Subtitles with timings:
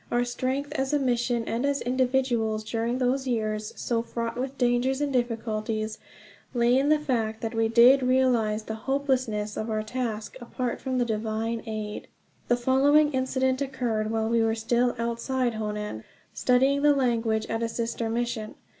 [0.09, 4.99] Our strength as a mission and as individuals, during those years so fraught with dangers
[4.99, 5.99] and difficulties,
[6.55, 10.97] lay in the fact that we did realize the hopelessness of our task apart from
[11.05, 12.07] divine aid.
[12.47, 17.69] The following incident occurred while we were still outside Honan, studying the language at a
[17.69, 18.55] sister mission.